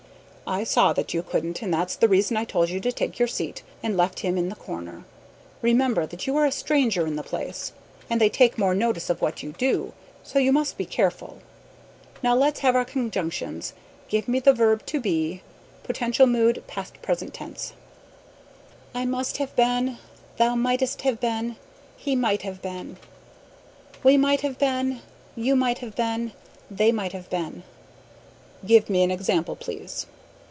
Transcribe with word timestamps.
"I 0.47 0.63
saw 0.65 0.91
that 0.91 1.13
you 1.13 1.23
couldn't, 1.23 1.61
and 1.61 1.73
that's 1.73 1.95
the 1.95 2.09
reason 2.09 2.35
I 2.35 2.43
told 2.43 2.69
you 2.69 2.81
to 2.81 2.91
take 2.91 3.17
your 3.19 3.27
seat, 3.29 3.63
and 3.81 3.95
left 3.95 4.19
him 4.19 4.37
in 4.37 4.49
the 4.49 4.55
corner. 4.57 5.05
Remember 5.61 6.05
that 6.05 6.27
you 6.27 6.35
are 6.35 6.45
a 6.45 6.51
stranger 6.51 7.07
in 7.07 7.15
the 7.15 7.23
place, 7.23 7.71
and 8.09 8.19
they 8.19 8.27
take 8.27 8.57
more 8.57 8.75
notice 8.75 9.09
of 9.09 9.21
what 9.21 9.41
you 9.43 9.53
do, 9.53 9.93
so 10.23 10.39
you 10.39 10.51
must 10.51 10.77
be 10.77 10.85
careful. 10.85 11.37
Now 12.21 12.35
let's 12.35 12.59
have 12.59 12.75
our 12.75 12.83
conjugations. 12.83 13.71
Give 14.09 14.27
me 14.27 14.41
the 14.41 14.51
verb 14.51 14.85
'to 14.87 14.99
be,' 14.99 15.41
potential 15.83 16.27
mood, 16.27 16.61
past 16.67 17.01
perfect 17.01 17.35
tense." 17.35 17.71
"I 18.93 19.05
might 19.05 19.37
have 19.37 19.55
been 19.55 19.99
"We 20.37 20.49
might 22.17 22.41
have 22.41 22.61
been 22.61 22.97
Thou 23.95 24.15
mightst 24.17 24.31
have 24.41 24.59
been 24.59 24.99
You 25.37 25.55
might 25.55 25.77
have 25.77 25.77
been 25.77 25.77
He 25.77 25.77
might 25.77 25.77
have 25.77 25.95
been 25.95 26.31
They 26.69 26.91
might 26.91 27.13
have 27.13 27.29
been." 27.29 27.63
"Give 28.65 28.89
me 28.89 29.01
an 29.03 29.11
example, 29.11 29.55
please." 29.55 30.07